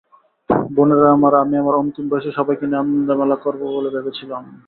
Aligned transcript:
বোনেরা 0.69 1.07
আমার, 1.11 1.33
আমি 1.35 1.55
আমার 1.57 1.75
অন্তিম 1.75 2.05
বয়সে 2.09 2.31
সবাইকে 2.31 2.65
নিয়ে 2.65 2.81
আনন্দমেলা 2.81 3.37
করব 3.45 3.61
বলে 3.75 3.89
ভেবেছিলাম। 3.95 4.43